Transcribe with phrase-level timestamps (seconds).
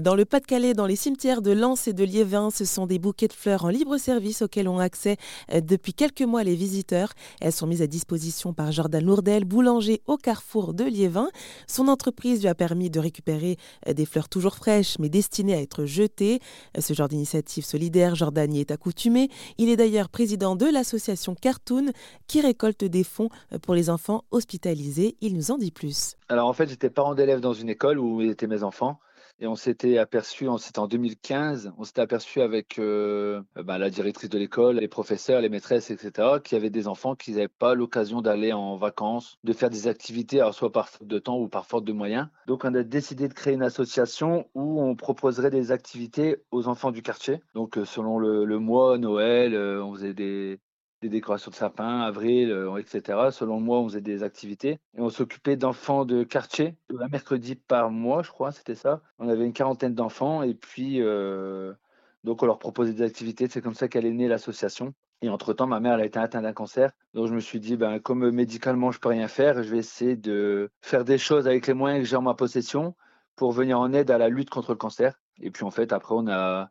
[0.00, 3.28] Dans le Pas-de-Calais, dans les cimetières de Lens et de Liévin, ce sont des bouquets
[3.28, 5.18] de fleurs en libre service auxquels ont accès
[5.52, 7.12] euh, depuis quelques mois les visiteurs.
[7.42, 11.28] Elles sont mises à disposition par Jordan Lourdel, boulanger au carrefour de Liévin.
[11.66, 15.60] Son entreprise lui a permis de récupérer euh, des fleurs toujours fraîches mais destinées à
[15.60, 16.40] être jetées.
[16.78, 19.28] Euh, ce genre d'initiative solidaire, Jordan y est accoutumé.
[19.58, 21.92] Il est d'ailleurs président de l'association Cartoon
[22.28, 23.28] qui récolte des fonds
[23.60, 25.16] pour les enfants hospitalisés.
[25.20, 26.16] Il nous en dit plus.
[26.30, 28.98] Alors en fait, j'étais parent d'élève dans une école où étaient mes enfants.
[29.42, 34.30] Et on s'était aperçu, c'était en 2015, on s'était aperçu avec euh, bah, la directrice
[34.30, 37.74] de l'école, les professeurs, les maîtresses, etc., qu'il y avait des enfants qui n'avaient pas
[37.74, 41.48] l'occasion d'aller en vacances, de faire des activités, alors soit par faute de temps ou
[41.48, 42.28] par faute de moyens.
[42.46, 46.92] Donc on a décidé de créer une association où on proposerait des activités aux enfants
[46.92, 47.42] du quartier.
[47.54, 50.60] Donc euh, selon le, mois, Noël, euh, on faisait des,
[51.02, 53.30] des décorations de sapin, avril, euh, etc.
[53.32, 54.78] Selon moi, on faisait des activités.
[54.96, 59.02] Et on s'occupait d'enfants de quartier, un mercredi par mois, je crois, c'était ça.
[59.18, 61.74] On avait une quarantaine d'enfants et puis, euh,
[62.24, 63.48] donc, on leur proposait des activités.
[63.48, 64.94] C'est comme ça qu'elle née l'association.
[65.22, 66.92] Et entre-temps, ma mère a été atteinte d'un cancer.
[67.14, 70.16] Donc, je me suis dit, ben, comme médicalement, je peux rien faire, je vais essayer
[70.16, 72.94] de faire des choses avec les moyens que j'ai en ma possession
[73.36, 75.20] pour venir en aide à la lutte contre le cancer.
[75.40, 76.70] Et puis, en fait, après, on a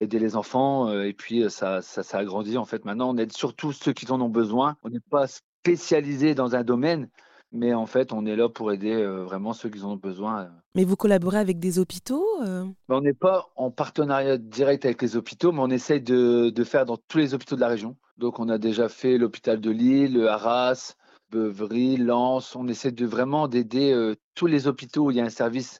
[0.00, 0.88] aider les enfants.
[0.88, 2.58] Euh, et puis, euh, ça, ça, ça a grandi.
[2.58, 4.76] En fait, maintenant, on aide surtout ceux qui en ont besoin.
[4.82, 7.08] On n'est pas spécialisé dans un domaine,
[7.52, 10.50] mais en fait, on est là pour aider euh, vraiment ceux qui en ont besoin.
[10.74, 15.16] Mais vous collaborez avec des hôpitaux ben, On n'est pas en partenariat direct avec les
[15.16, 17.96] hôpitaux, mais on essaye de, de, faire dans tous les hôpitaux de la région.
[18.18, 20.94] Donc, on a déjà fait l'hôpital de Lille, Arras,
[21.30, 22.54] Beuvry, Lens.
[22.54, 25.78] On essaie de vraiment d'aider tous les hôpitaux où il y a un service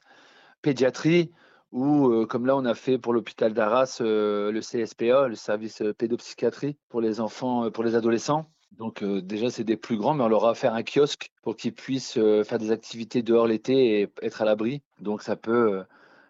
[0.61, 1.31] pédiatrie,
[1.71, 5.81] ou euh, comme là on a fait pour l'hôpital d'Arras euh, le CSPA, le service
[5.81, 8.45] euh, pédopsychiatrie pour les enfants, pour les adolescents.
[8.77, 11.73] Donc déjà c'est des plus grands, mais on leur a offert un kiosque pour qu'ils
[11.73, 14.81] puissent faire des activités dehors l'été et être à l'abri.
[15.01, 15.83] Donc ça peut,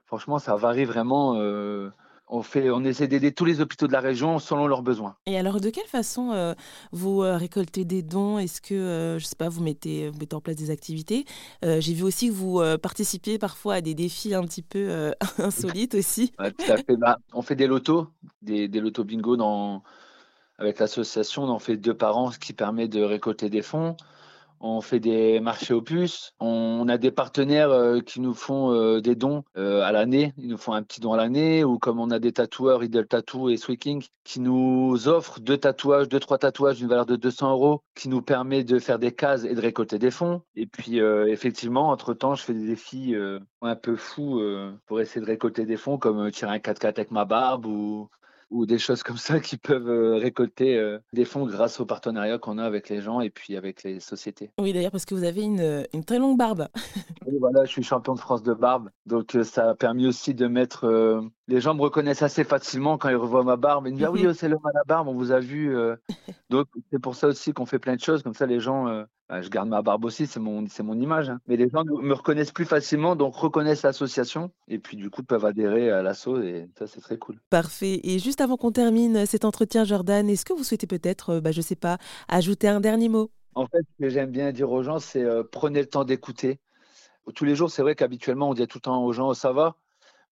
[0.05, 1.35] franchement, ça varie vraiment
[2.31, 5.15] on, fait, on essaie d'aider tous les hôpitaux de la région selon leurs besoins.
[5.25, 6.53] Et alors, de quelle façon euh,
[6.93, 8.39] vous euh, récoltez des dons?
[8.39, 11.25] Est-ce que, euh, je sais pas, vous mettez, vous mettez en place des activités?
[11.61, 16.31] J'ai vu aussi que vous participiez parfois à des défis un petit peu insolites aussi.
[16.37, 18.07] Bah, on fait des lotos,
[18.41, 19.83] des, des lotos bingo dans,
[20.57, 21.43] avec l'association.
[21.43, 23.97] On en fait deux par an, ce qui permet de récolter des fonds
[24.61, 29.01] on fait des marchés aux puces, on a des partenaires euh, qui nous font euh,
[29.01, 31.99] des dons euh, à l'année, ils nous font un petit don à l'année, ou comme
[31.99, 36.37] on a des tatoueurs, Idle Tattoo et Sweeking, qui nous offrent deux tatouages, deux, trois
[36.37, 39.61] tatouages d'une valeur de 200 euros, qui nous permet de faire des cases et de
[39.61, 40.41] récolter des fonds.
[40.55, 43.15] Et puis, effectivement, entre-temps, je fais des défis
[43.61, 44.41] un peu fous
[44.85, 48.09] pour essayer de récolter des fonds, comme tirer un 4x4 avec ma barbe ou
[48.51, 52.37] ou des choses comme ça qui peuvent euh, récolter euh, des fonds grâce au partenariat
[52.37, 54.51] qu'on a avec les gens et puis avec les sociétés.
[54.59, 56.67] Oui, d'ailleurs, parce que vous avez une, une très longue barbe.
[57.25, 58.89] oui, voilà, je suis champion de France de barbe.
[59.05, 60.85] Donc, euh, ça a permis aussi de mettre.
[61.51, 63.87] Les gens me reconnaissent assez facilement quand ils revoient ma barbe.
[63.87, 65.75] Ils me disent Ah oui, c'est l'homme à la barbe, on vous a vu.
[66.49, 68.23] Donc, c'est pour ça aussi qu'on fait plein de choses.
[68.23, 71.29] Comme ça, les gens bah, je garde ma barbe aussi, c'est mon, mon image.
[71.29, 71.39] Hein.
[71.47, 75.45] Mais les gens me reconnaissent plus facilement, donc reconnaissent l'association et puis du coup peuvent
[75.45, 77.39] adhérer à l'asso et ça c'est très cool.
[77.49, 78.01] Parfait.
[78.03, 81.53] Et juste avant qu'on termine cet entretien, Jordan, est-ce que vous souhaitez peut-être, euh, bah,
[81.53, 81.97] je sais pas,
[82.27, 83.31] ajouter un dernier mot?
[83.55, 86.59] En fait, ce que j'aime bien dire aux gens, c'est euh, prenez le temps d'écouter.
[87.33, 89.53] Tous les jours, c'est vrai qu'habituellement on dit tout le temps aux gens oh, ça
[89.53, 89.77] va,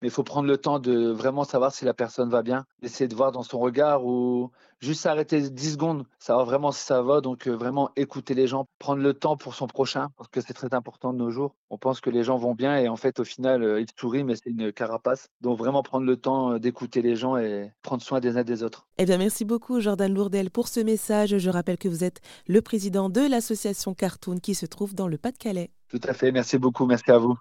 [0.00, 3.08] mais il faut prendre le temps de vraiment savoir si la personne va bien, d'essayer
[3.08, 4.50] de voir dans son regard ou
[4.80, 7.20] juste s'arrêter 10 secondes, savoir vraiment si ça va.
[7.20, 10.54] Donc, euh, vraiment écouter les gens, prendre le temps pour son prochain, parce que c'est
[10.54, 11.54] très important de nos jours.
[11.68, 14.24] On pense que les gens vont bien et en fait, au final, euh, ils sourient,
[14.24, 15.28] mais c'est une carapace.
[15.40, 18.62] Donc, vraiment prendre le temps euh, d'écouter les gens et prendre soin des uns des
[18.62, 18.86] autres.
[18.98, 21.36] Eh bien, merci beaucoup, Jordan Lourdel, pour ce message.
[21.36, 25.18] Je rappelle que vous êtes le président de l'association Cartoon qui se trouve dans le
[25.18, 25.70] Pas-de-Calais.
[25.88, 26.32] Tout à fait.
[26.32, 26.86] Merci beaucoup.
[26.86, 27.36] Merci à vous.